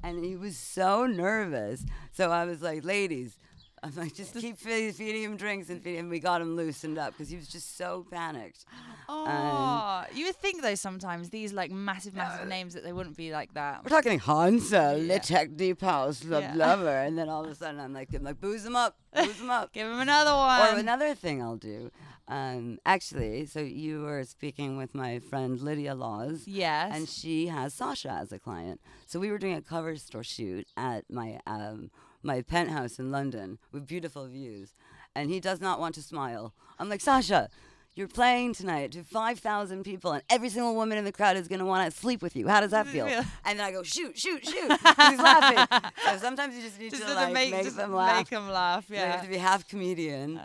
[0.07, 1.85] and he was so nervous.
[2.13, 3.37] So I was like, ladies.
[3.83, 6.09] I'm like, just keep feeding, him drinks and feeding him.
[6.09, 8.65] We got him loosened up because he was just so panicked.
[9.09, 13.33] Oh, you would think though sometimes these like massive, massive names that they wouldn't be
[13.33, 13.85] like that.
[13.85, 15.19] We're talking Hansel, Yeah.
[15.19, 16.55] Litek Deep House, the Yeah.
[16.55, 19.41] lover, and then all of a sudden I'm like, I'm like, booze him up, booze
[19.41, 19.73] him up.
[19.75, 20.75] Give him another one.
[20.77, 21.91] Or another thing I'll do,
[22.29, 26.91] um, actually, so you were speaking with my friend Lydia Laws, yes.
[26.95, 28.81] and she has Sasha as a client.
[29.07, 31.91] So we were doing a cover store shoot at my um,
[32.23, 34.75] my penthouse in London with beautiful views,
[35.15, 36.53] and he does not want to smile.
[36.79, 37.49] I'm like, Sasha.
[37.97, 41.61] You're playing tonight to 5,000 people, and every single woman in the crowd is going
[41.61, 42.47] to want to sleep with you.
[42.47, 43.09] How does that feel?
[43.09, 43.25] Yeah.
[43.47, 44.71] And then I go, shoot, shoot, shoot.
[44.71, 45.81] He's laughing.
[46.05, 48.19] So sometimes you just need just to like, make, make, just them laugh.
[48.19, 48.87] make them laugh.
[48.87, 50.43] So you have to be half comedian,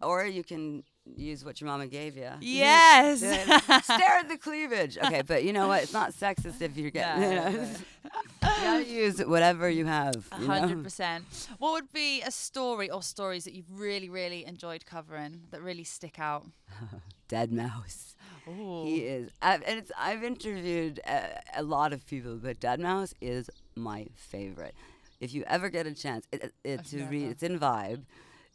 [0.00, 2.30] or you can use what your mama gave you.
[2.40, 3.18] Yes.
[3.84, 4.98] Stare at the cleavage.
[4.98, 5.82] Okay, but you know what?
[5.84, 7.20] It's not sexist if you're getting.
[7.22, 10.26] No, you, know, you gotta use whatever you have.
[10.32, 11.24] A hundred percent.
[11.58, 15.84] What would be a story or stories that you've really, really enjoyed covering that really
[15.84, 16.46] stick out?
[17.28, 18.14] Deadmau5.
[18.48, 18.84] Ooh.
[18.84, 19.90] He is, I've, and it's.
[19.98, 24.74] I've interviewed a, a lot of people, but Deadmau5 is my favorite.
[25.20, 28.02] If you ever get a chance, it, it, it- to read, it's in Vibe.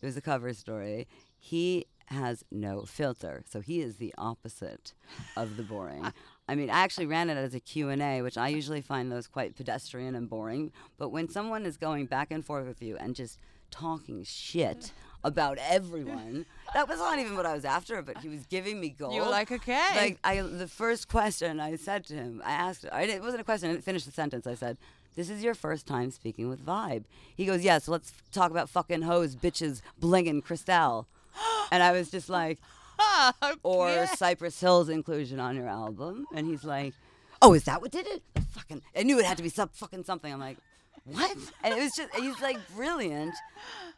[0.02, 1.08] It was a cover story.
[1.38, 4.94] He has no filter, so he is the opposite
[5.36, 6.12] of the boring.
[6.48, 9.56] I mean, I actually ran it as a Q&A, which I usually find those quite
[9.56, 10.72] pedestrian and boring.
[10.98, 14.92] But when someone is going back and forth with you and just talking shit
[15.24, 18.90] about everyone, that was not even what I was after, but he was giving me
[18.90, 19.14] gold.
[19.14, 19.88] You were like, okay.
[19.96, 22.86] Like I, the first question I said to him, I asked.
[22.92, 23.70] I it wasn't a question.
[23.70, 24.46] I didn't finish the sentence.
[24.46, 24.78] I said,
[25.16, 27.88] "This is your first time speaking with Vibe." He goes, "Yes.
[27.88, 31.08] let's talk about fucking hoes, bitches, blinging, Cristal."
[31.72, 32.60] and I was just like,
[33.64, 34.06] "Or Yeah.
[34.06, 36.94] Cypress Hill's inclusion on your album?" And he's like,
[37.42, 40.04] "Oh, is that what did it?" Fucking, I knew it had to be some fucking
[40.04, 40.32] something.
[40.32, 40.58] I'm like,
[41.06, 43.34] "What?" And it was just, he's like brilliant.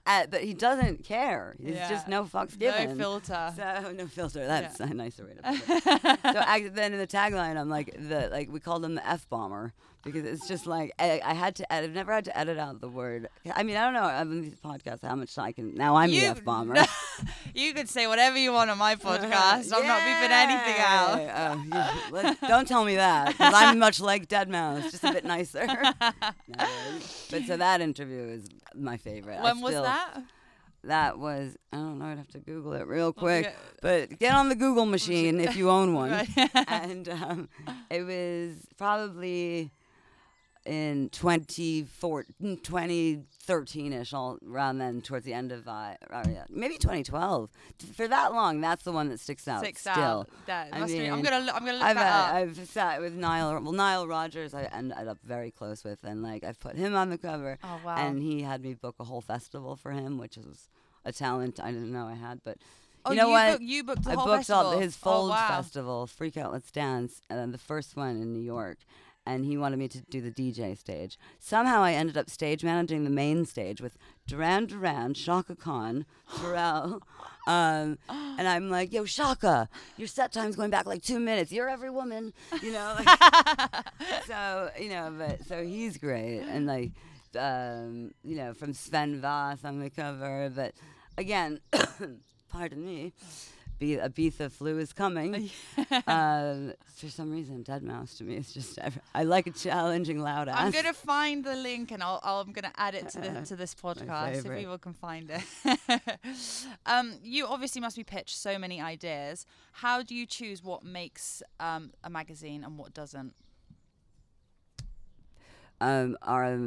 [0.06, 1.56] At, but he doesn't care.
[1.64, 1.90] He's Yeah.
[1.90, 2.98] just no fucks No given.
[2.98, 3.54] filter.
[3.56, 4.46] So no filter.
[4.46, 6.20] That's a nicer way to put it.
[6.34, 9.28] so I, then in the tagline, I'm like the like we called him the f
[9.30, 9.72] bomber
[10.04, 11.74] because it's just like I, I had to.
[11.74, 13.30] Edit, I've never had to edit out the word.
[13.56, 14.04] I mean, I don't know.
[14.04, 15.76] on these podcasts, how much I can.
[15.76, 16.76] Now I'm the You- f bomber.
[17.56, 19.72] you could say whatever you want on my podcast.
[19.74, 21.22] I'm not beeping anything out.
[21.22, 21.94] Yeah.
[22.12, 25.66] Let's- don't tell me that 'cause I'm much like Deadmau5, just a bit nicer.
[25.68, 26.68] No,
[27.32, 29.42] but so that interview is my favorite.
[29.42, 30.24] When was that?
[30.86, 32.06] That was I don't know.
[32.06, 33.46] I'd have to Google it real quick.
[33.46, 33.56] Okay.
[33.82, 36.12] But get on the Google machine if you own one.
[36.12, 36.50] Right.
[36.68, 37.50] and um,
[37.90, 39.72] it was probably
[40.66, 45.96] in 2014, 2013-ish, all around then, towards the end of, uh,
[46.50, 47.50] maybe 2012.
[47.96, 49.94] For that long, that's the one that sticks out Six still.
[49.94, 50.30] out.
[50.46, 51.06] That I must be.
[51.06, 51.46] I'm mean, gonna.
[51.46, 52.36] Look, I'm gonna look I've, that uh, up.
[52.36, 53.62] I've sat with Niall.
[53.62, 57.10] well, Nile Rodgers, I ended up very close with, and like I've put him on
[57.10, 57.96] the cover, oh wow.
[57.98, 60.70] and he had me book a whole festival for him, which was
[61.06, 62.58] a talent I didn't know I had, but
[63.06, 63.54] oh, you know what?
[63.54, 64.66] Booked, you booked the I whole booked festival.
[64.66, 65.48] all his oh, Fold wow.
[65.48, 68.78] festival, Freak Out Let's Dance, and then the first one in New York.
[69.26, 71.18] And he wanted me to do the DJ stage.
[71.40, 77.02] Somehow I ended up stage managing the main stage with Duran Duran, Chaka Khan, Pharrell.
[77.46, 81.52] Um, and I'm like, yo, Chaka, your set time's going back like two minutes.
[81.52, 82.32] You're every woman,
[82.62, 82.96] you know.
[82.98, 83.86] Like,
[84.28, 86.92] so you know, but so he's great, and like,
[87.38, 90.54] um, you know, from Sven Voss on the cover.
[90.56, 90.74] But
[91.18, 91.60] again,
[92.50, 93.12] pardon me,
[93.84, 95.50] Be- Ibiza flu is coming.
[96.08, 98.80] um, for some reason, Deadmau5 to me is just
[99.14, 100.56] I like a challenging loud ass.
[100.58, 103.58] I'm gonna find the link and I'll, I'll I'm gonna add it to the to
[103.58, 105.44] this podcast so people can find it.
[106.86, 109.46] um, you obviously must be pitched so many ideas.
[109.74, 113.34] How do you choose what makes um, a magazine and what doesn't?
[115.82, 116.58] um, are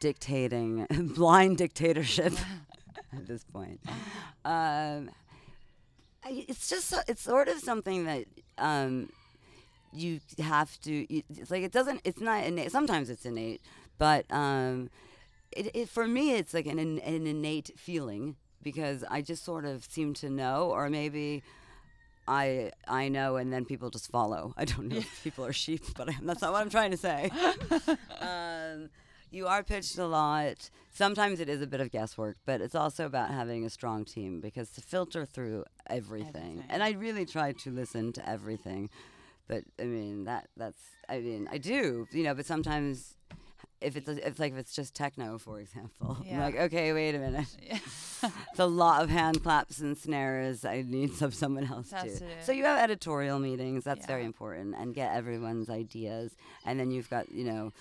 [0.00, 2.32] dictating blind dictatorship
[3.12, 3.80] at this point.
[4.46, 5.25] Um, I-
[6.30, 8.24] it's just it's sort of something that
[8.58, 9.10] um,
[9.92, 11.06] you have to.
[11.12, 12.00] It's like it doesn't.
[12.04, 12.72] It's not innate.
[12.72, 13.60] Sometimes it's innate,
[13.98, 14.90] but um,
[15.52, 19.84] it, it for me it's like an, an innate feeling because I just sort of
[19.84, 21.42] seem to know, or maybe.
[22.28, 24.52] I I know, and then people just follow.
[24.56, 26.96] I don't know if people are sheep, but I, that's not what I'm trying to
[26.96, 27.30] say.
[28.20, 28.90] um,
[29.36, 30.70] you are pitched a lot.
[30.92, 34.40] Sometimes it is a bit of guesswork, but it's also about having a strong team
[34.40, 36.26] because to filter through everything.
[36.28, 36.64] Everything.
[36.68, 38.88] And I really try to listen to everything.
[39.48, 42.34] But I mean that that's I mean I do you know.
[42.34, 43.14] But sometimes
[43.80, 46.44] if it's if like if it's just techno, for example, I'm Yeah.
[46.44, 47.46] like okay, wait a minute.
[47.70, 50.64] it's a lot of hand claps and snares.
[50.64, 52.08] I need some someone else to.
[52.18, 53.84] to So you have editorial meetings.
[53.84, 56.32] That's very important, and get everyone's ideas.
[56.64, 57.72] And then you've got you know,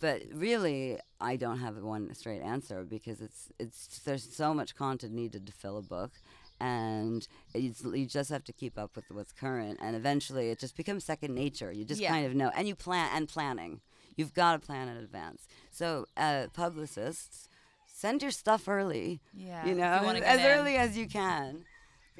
[0.00, 5.12] but really, I don't have one straight answer because it's it's there's so much content
[5.12, 6.12] needed to fill a book,
[6.60, 11.04] and you just have to keep up with what's current, and eventually it just becomes
[11.04, 11.72] second nature.
[11.72, 12.10] You just Yeah.
[12.10, 13.80] kind of know, and you plan and planning.
[14.16, 15.46] You've got to plan in advance.
[15.70, 17.48] So uh, publicists,
[17.86, 19.20] send your stuff early.
[19.34, 19.64] Yeah.
[19.66, 20.46] You know, wanna as, as in.
[20.58, 21.64] early as you can.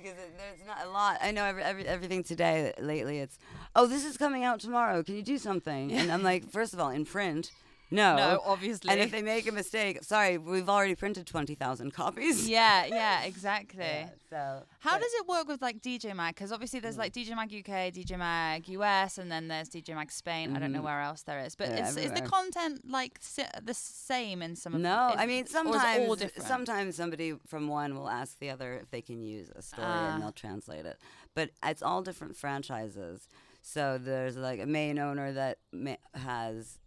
[0.02, 1.18] Because it, there's not a lot.
[1.22, 3.18] I know every, every, everything today lately.
[3.18, 3.38] It's
[3.74, 5.02] oh, this is coming out tomorrow.
[5.02, 5.92] Can you do something?
[5.92, 7.50] And I'm like, first of all, in print,
[7.90, 8.16] no.
[8.16, 8.90] No, obviously.
[8.90, 12.48] And if they make a mistake, sorry, we've already printed twenty thousand copies.
[12.58, 13.80] yeah, yeah, exactly.
[13.84, 16.34] Yeah, so How but- does it work with like DJ Mag?
[16.34, 16.98] Because obviously there's Mm.
[16.98, 20.56] like DJ Mag UK, DJ Mag US, and then there's DJ Mag Spain.
[20.56, 20.84] I don't know Mhm.
[20.84, 24.56] where else there is, but Yeah, is, is the content like si- the same in
[24.56, 24.80] some of?
[24.80, 29.20] No, I mean sometimes sometimes somebody from one will ask the other if they can
[29.22, 30.14] use a story Ah.
[30.14, 30.98] and they'll translate it.
[31.34, 33.28] But it's all different franchises.
[33.62, 36.78] So there's like a main owner that ma- has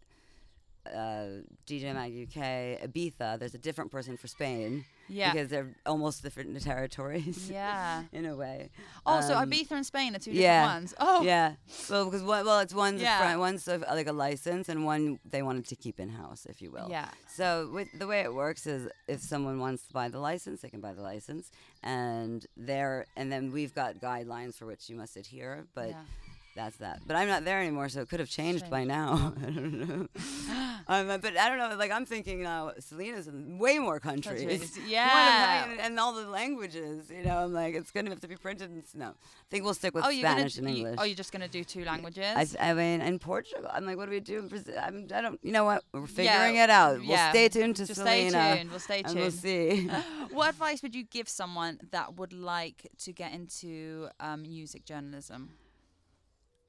[0.88, 3.40] uh, DJ Mag UK, Ibiza.
[3.40, 8.04] There's a different person for Spain yeah, because they're almost different territories yeah.
[8.12, 8.70] in a way.
[9.06, 10.94] Oh, so Um, Ibiza and Spain are two yeah, different ones.
[11.00, 11.54] Oh, Yeah,
[11.90, 13.36] well, because one, well, it's one's Yeah.
[13.38, 16.72] one's a, like a license, and one they wanted to keep in house, if you
[16.72, 16.88] will.
[16.90, 20.62] yeah, So with the way it works is if someone wants to buy the license,
[20.62, 24.96] they can buy the license, and there and then we've got guidelines for which you
[24.96, 25.66] must adhere.
[25.74, 26.02] But yeah.
[26.56, 27.02] That's that.
[27.08, 29.34] But I'm not there anymore, so it could have changed by now.
[29.42, 30.08] I don't know.
[30.88, 31.76] um, but I don't know.
[31.78, 34.42] Like I'm thinking now, Selina's in way more countries.
[34.42, 35.66] Countries, yeah.
[35.68, 37.10] mine- and all the languages.
[37.10, 38.70] You know, I'm like, it's gonna have to be printed.
[38.70, 39.14] In, no, I
[39.50, 41.00] think we'll stick with oh, Spanish gonna, and you- English.
[41.02, 42.56] oh, you're just gonna do two languages.
[42.60, 44.40] I mean, in Portugal, I'm like, what do we do?
[44.40, 44.76] in Brazil?
[44.80, 45.40] I'm, I don't.
[45.44, 45.84] You know what?
[45.92, 47.00] We're Yeah, figuring it out.
[47.00, 47.32] We'll yeah.
[47.32, 48.70] stay tuned to just Selena, stay tuned.
[48.70, 49.20] We'll stay and tuned.
[49.20, 49.88] we'll see.
[50.32, 55.50] what advice would you give someone that would like to get into um, music journalism?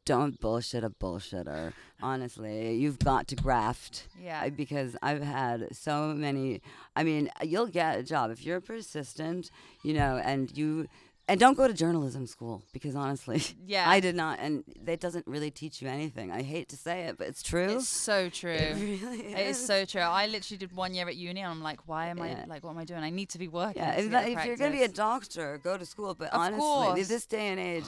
[0.05, 1.73] Don't bullshit a bullshitter.
[2.03, 4.09] Honestly, you've got to graft.
[4.23, 4.49] Yeah.
[4.51, 6.61] Because I've had so many.
[6.95, 9.51] I mean, you'll get a job if you're persistent,
[9.83, 10.89] you know, and you.
[11.27, 13.89] And don't go to journalism school because honestly, Yeah.
[13.89, 16.31] I did not, and that doesn't really teach you anything.
[16.31, 17.77] I hate to say it, but it's true.
[17.79, 18.51] It's so true.
[18.53, 20.03] it really It is so true.
[20.03, 22.43] I literally did one year at uni, and I'm like, why am Yeah.
[22.43, 23.03] I like, what am I doing?
[23.03, 23.81] I need to be working.
[23.81, 26.15] Yeah, if, if you're gonna be a doctor, go to school.
[26.15, 27.09] But Of honestly, course.
[27.09, 27.85] this day and age,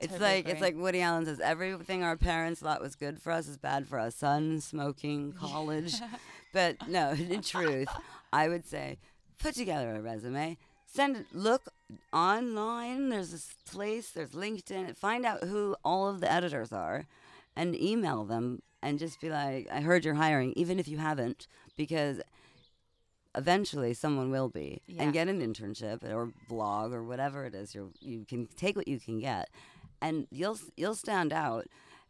[0.00, 3.32] it's Totally like it's like Woody Allen says, everything our parents thought was good for
[3.32, 4.14] us is bad for us.
[4.16, 5.94] Sun, smoking, college.
[6.52, 7.88] but no, in truth,
[8.32, 8.98] I would say
[9.38, 10.56] put together a resume.
[10.86, 11.26] Send it.
[11.32, 11.68] Look
[12.12, 13.10] online.
[13.10, 14.10] There's this place.
[14.10, 14.96] There's LinkedIn.
[14.96, 17.06] Find out who all of the editors are,
[17.54, 21.46] and email them and just be like, "I heard you're hiring," even if you haven't,
[21.76, 22.20] because
[23.36, 25.04] eventually someone will be Yeah.
[25.04, 28.88] and get an internship or blog or whatever it is you you can take what
[28.88, 29.48] you can get
[30.00, 31.66] and you'll you'll stand out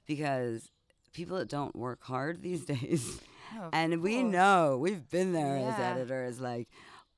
[0.06, 0.70] because
[1.12, 3.20] people that don't work hard these days
[3.58, 4.32] Oh, and we course.
[4.32, 6.68] know we've been there as editors like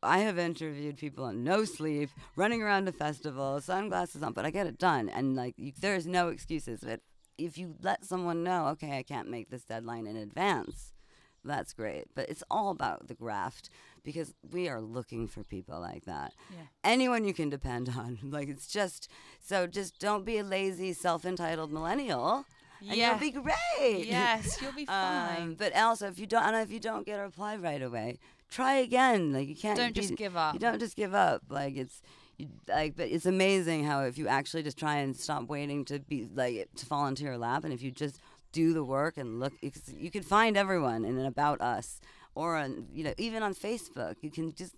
[0.03, 4.51] I have interviewed people on no sleep, running around a festival, sunglasses on, but I
[4.51, 5.09] get it done.
[5.09, 6.81] And like, you, there's no excuses.
[6.83, 7.01] But
[7.39, 10.92] if you let someone know, okay, I can't make this deadline in advance,
[11.45, 12.05] that's great.
[12.15, 13.69] But it's all about the graft
[14.05, 16.33] because we are looking for people like that.
[16.51, 16.63] Yeah.
[16.85, 18.19] Anyone you can depend on.
[18.23, 19.09] Like, it's just,
[19.41, 22.45] so just don't be a lazy, self entitled millennial.
[22.81, 23.11] And Yeah.
[23.11, 24.07] you'll be great.
[24.07, 25.43] Yes, you'll be fine.
[25.43, 28.19] Um, but also, if you don't, and if you don't get a reply right away,
[28.51, 29.33] try again.
[29.33, 29.77] Like you can't.
[29.79, 30.55] Don't be- just give up.
[30.55, 31.43] You don't just give up.
[31.49, 32.03] Like it's,
[32.39, 36.01] you, like, but it's amazing how if you actually just try and stop waiting to
[36.01, 38.19] be like to fall into your lap, and if you just
[38.53, 39.53] do the work and look,
[39.97, 42.01] you can find everyone in an about us.
[42.35, 44.75] Or on, you know, even on Facebook, you can just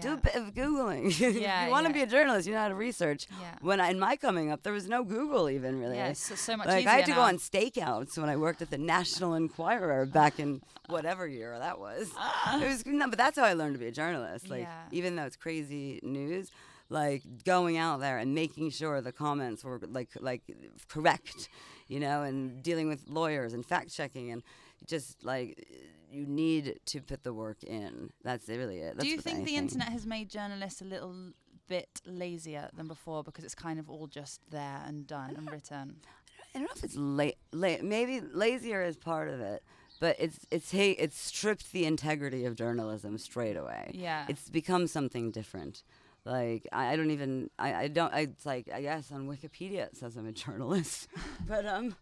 [0.00, 1.06] do a bit of googling.
[1.20, 1.94] if Yeah, you want to yeah.
[1.98, 3.26] be a journalist, you know how to research.
[3.30, 3.56] Yeah.
[3.60, 5.96] When I, in my coming up, there was no Google even really.
[5.96, 7.16] Yeah, so, so much Like easier I had to now.
[7.16, 11.78] go on stakeouts when I worked at the National Enquirer back in whatever year that
[11.78, 12.10] was.
[12.16, 12.58] Ah.
[12.58, 14.48] It was no, but that's how I learned to be a journalist.
[14.48, 14.82] Like Yeah.
[14.90, 16.50] even though it's crazy news,
[16.88, 20.40] like going out there and making sure the comments were like like
[20.88, 21.50] correct,
[21.88, 24.42] you know, and dealing with lawyers and fact checking and
[24.86, 25.66] just like
[26.10, 28.10] you need to put the work in.
[28.22, 28.96] That's really it.
[28.96, 31.14] That's Do you think the internet has made journalists a little
[31.68, 35.96] bit lazier than before because it's kind of all just there and done and written?
[36.54, 37.36] I don't know if it's late.
[37.52, 39.64] La- maybe lazier is part of it,
[39.98, 43.90] but it's it's hey, it's stripped the integrity of journalism straight away.
[43.92, 44.26] Yeah.
[44.28, 45.82] It's become something different.
[46.26, 49.80] Like I, I don't even I, I don't I, it's like I guess on Wikipedia
[49.88, 51.08] it says I'm a journalist,
[51.46, 51.94] but um,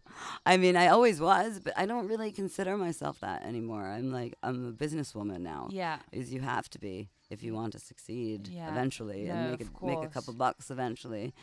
[0.46, 3.84] I mean I always was, but I don't really consider myself that anymore.
[3.86, 5.68] I'm like I'm a businesswoman now.
[5.72, 5.98] yeah.
[6.12, 8.70] Is you have to be if you want to succeed Yeah.
[8.70, 11.34] eventually and make a, make a couple bucks eventually.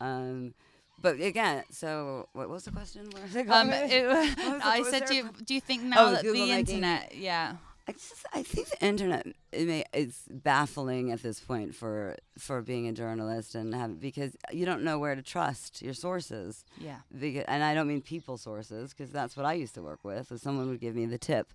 [0.00, 0.54] Um,
[1.00, 3.08] but again, so what was the question?
[3.12, 3.90] Where was it Um, going?
[3.90, 6.76] it, was I said, do you, do you think now Oh, that Google the making-
[6.76, 7.56] internet, yeah,
[7.86, 12.92] I just I think the internet is baffling at this point for for being a
[12.92, 16.64] journalist and have because you don't know where to trust your sources.
[16.78, 16.98] Yeah.
[17.18, 20.28] Because, and I don't mean people sources because that's what I used to work with.
[20.28, 21.52] So someone would give me the tip.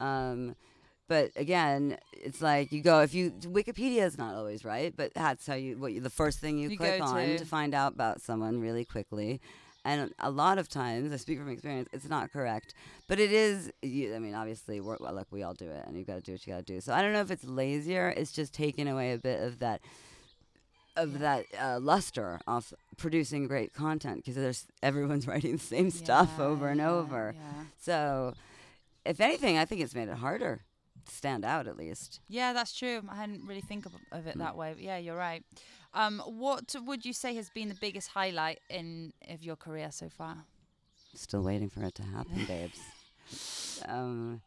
[0.00, 0.56] Um,
[1.06, 5.46] but again, it's like you go if you Wikipedia is not always right, but that's
[5.46, 7.38] how you what you, the first thing you, You click on to.
[7.38, 9.40] to find out about someone really quickly.
[9.90, 12.74] And a lot of times, I speak from experience, it's not correct.
[13.06, 15.96] But it is, you, I mean, obviously, we're, well, look, we all do it, and
[15.96, 16.80] you've got to do what you got to do.
[16.80, 19.80] So I don't know if it's lazier, it's just taking away a bit of that
[20.96, 21.18] of Yeah.
[21.18, 26.68] that uh, luster off producing great content because there's everyone's writing the same stuff over
[26.68, 27.34] and yeah, over.
[27.36, 27.64] Yeah.
[27.80, 28.34] So,
[29.04, 30.64] if anything, I think it's made it harder
[31.06, 32.20] to stand out at least.
[32.28, 33.00] Yeah, that's true.
[33.08, 34.26] I hadn't really think of, of Mm.
[34.26, 34.72] it that way.
[34.74, 35.42] But yeah, you're right.
[35.94, 40.08] Um, what would you say has been the biggest highlight in of your career so
[40.08, 40.36] far?
[41.14, 42.78] Still waiting for it to happen, babes.
[43.86, 44.40] Um,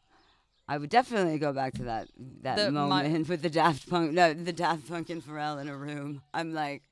[0.68, 2.08] I would definitely go back to that
[2.42, 4.12] that The- moment with the Daft Punk.
[4.12, 6.20] No, the Daft Punk and Pharrell in a room.
[6.34, 6.82] I'm like,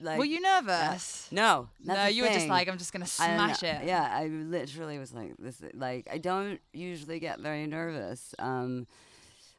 [0.00, 1.28] like were you nervous?
[1.30, 3.54] no, no, the you were just like, I'm just gonna I don't know.
[3.54, 3.86] smash it.
[3.86, 5.62] Yeah, I literally was like this.
[5.74, 8.34] Like I don't usually get very nervous.
[8.38, 8.86] Um,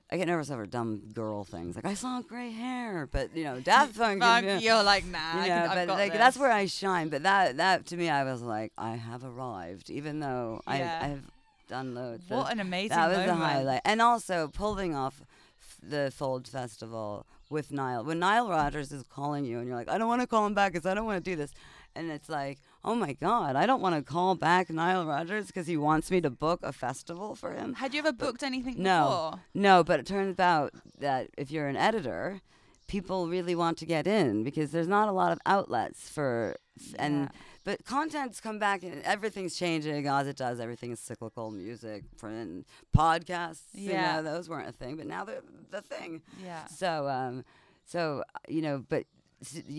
[0.09, 1.75] I get nervous over dumb girl things.
[1.75, 4.21] Like I saw gray hair, but you know, Daft Punk.
[4.21, 4.59] Fuck, yeah.
[4.59, 5.43] you're like, nah.
[5.43, 6.19] You know, I've but got like this.
[6.19, 7.09] that's where I shine.
[7.09, 10.99] But that that to me, I was like, I have arrived, even though Yeah.
[11.01, 11.23] I I've
[11.67, 12.23] done loads.
[12.31, 13.39] of- What an amazing that was moment.
[13.39, 15.21] the highlight, and also pulling off
[15.59, 18.05] f- the Fold Festival with Nile.
[18.05, 20.53] When Nile Rodgers is calling you, and you're like, I don't want to call him
[20.53, 21.51] back because I don't want to do this,
[21.95, 25.67] and it's like, oh my God, I don't want to call back Nile Rodgers because
[25.67, 27.73] he wants me to book a festival for him.
[27.73, 29.03] Had you ever booked anything No.
[29.03, 29.41] before?
[29.53, 32.41] No, but it turns out that if you're an editor,
[32.87, 36.55] people really want to get in because there's not a lot of outlets for
[36.97, 37.29] and Yeah.
[37.65, 40.59] but content's come back and everything's changing as it does.
[40.61, 41.51] Everything is cyclical.
[41.51, 42.65] Music, print,
[42.95, 43.63] podcasts.
[43.73, 44.17] Yeah.
[44.17, 46.21] You know, those weren't a thing, but now they're the thing.
[46.41, 46.65] Yeah.
[46.67, 47.43] So, um,
[47.85, 49.03] so you know, but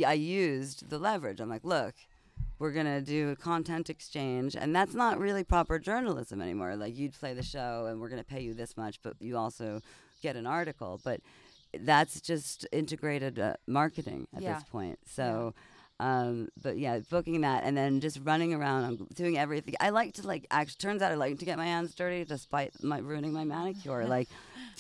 [0.07, 1.41] I used the leverage.
[1.41, 1.95] I'm like, look,
[2.59, 6.77] we're gonna do a content exchange, and that's not really proper journalism anymore.
[6.77, 9.81] Like you'd play the show, and we're gonna pay you this much, but you also
[10.23, 11.01] get an article.
[11.05, 11.21] But
[11.79, 14.55] that's just integrated uh, marketing at Yeah.
[14.55, 14.99] this point.
[15.07, 15.55] So.
[16.01, 19.75] Um, but yeah, booking that and then just running around, I'm doing everything.
[19.81, 20.47] I like to like.
[20.51, 24.05] Actually, turns out I like to get my hands dirty, despite my ruining my manicure.
[24.07, 24.29] like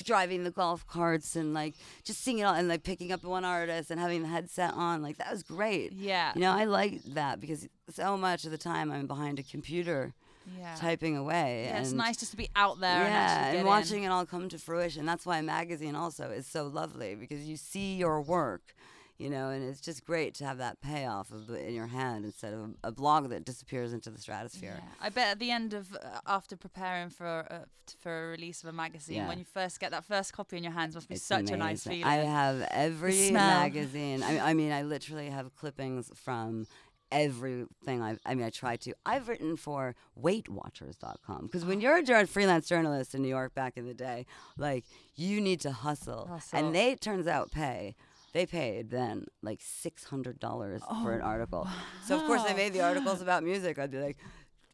[0.04, 3.44] driving the golf carts and like just seeing it all and like picking up one
[3.44, 5.02] artist and having the headset on.
[5.02, 5.92] Like that was great.
[5.92, 6.32] Yeah.
[6.34, 10.14] You know, I like that because so much of the time I'm behind a computer
[10.58, 10.74] yeah.
[10.76, 11.64] typing away.
[11.66, 14.10] Yeah, it's nice just to be out there and yeah, actually and watching in.
[14.10, 15.06] it all come to fruition.
[15.06, 18.74] That's why a magazine also is so lovely because you see your work,
[19.18, 22.52] you know, and it's just great to have that payoff of in your hand instead
[22.54, 24.76] of a, a blog that disappears into the stratosphere.
[24.78, 24.88] Yeah.
[25.00, 27.58] I bet at the end of uh, after preparing for uh,
[28.00, 29.28] for a release of a magazine, Yeah.
[29.28, 31.56] when you first get that first copy in your hands, must be It's such a
[31.56, 32.04] nice feeling.
[32.04, 34.22] I have every magazine.
[34.22, 36.66] I mean, I mean, I literally have clippings from
[37.10, 38.20] everything I've.
[38.26, 38.92] I mean, I try to.
[39.06, 43.86] I've written for WeightWatchers.com because when you're a freelance journalist in New York back in
[43.86, 44.84] the day, like
[45.16, 46.58] you need to hustle, Hustle.
[46.58, 47.96] and they turns out pay.
[48.38, 51.66] They paid then like six hundred dollars oh, for an article.
[52.06, 53.80] So of course I made the articles about music.
[53.80, 54.16] I'd be like.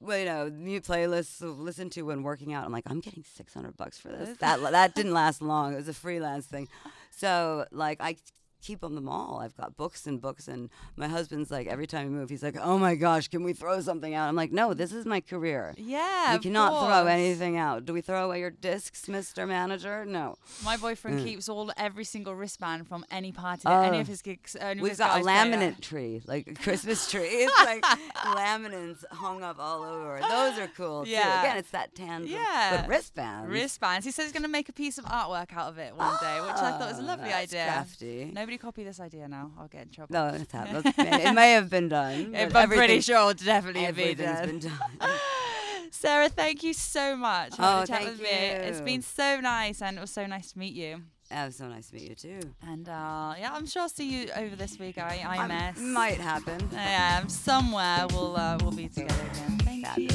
[0.01, 2.67] Well, you know, new playlists to listen to when working out.
[2.67, 4.37] I'm like, I'm getting 600 bucks for this.
[4.37, 5.73] That that didn't last long.
[5.73, 6.69] It was a freelance thing.
[7.11, 8.17] So like I
[8.65, 9.41] keep them all.
[9.43, 12.57] I've got books and books and my husband's like every time we move he's like,
[12.61, 15.75] "Oh my gosh, can we throw something out?" I'm like, "No, this is my career.
[15.77, 17.85] yeah, we cannot throw anything out.
[17.85, 19.47] Do we throw away your discs, Mr.
[19.47, 20.05] Manager?
[20.05, 20.37] No.
[20.65, 21.25] My boyfriend Mm.
[21.25, 24.01] keeps all every single wristband from any party, any Oh.
[24.01, 24.57] of his gigs.
[24.59, 27.29] Any We've his got a laminate tree, like a Christmas tree.
[27.45, 27.83] It's like
[28.39, 30.21] laminates hung up all over.
[30.21, 31.11] Those are cool too.
[31.11, 31.41] Yeah.
[31.43, 32.27] Again, it's that tan.
[32.27, 32.79] Yeah.
[32.83, 33.51] But wristbands.
[33.51, 34.05] Wristbands.
[34.07, 36.41] He says he's going to make a piece of artwork out of it one day,
[36.41, 37.65] which I thought was a Ah, lovely idea.
[37.67, 38.31] Crafty.
[38.33, 39.53] Nobody copy this idea now.
[39.59, 40.13] I'll get in trouble.
[40.13, 40.95] No, it's happened.
[40.97, 42.33] it may have been done.
[42.33, 44.47] Yeah, I'm pretty sure it'll definitely be Everything's done.
[44.47, 45.11] been done.
[45.91, 48.29] Sarah, thank you so much for Oh, having a chat thank with me.
[48.29, 48.85] It's you.
[48.85, 51.03] been so nice, and it was so nice to meet you.
[51.31, 52.41] It was so nice to meet you too.
[52.69, 54.99] And uh, yeah, I'm sure I'll see you over this week.
[54.99, 55.79] I IMS.
[55.79, 56.69] might happen.
[56.73, 59.59] Yeah, somewhere we'll uh, we'll be together again.
[59.59, 60.09] Thank you.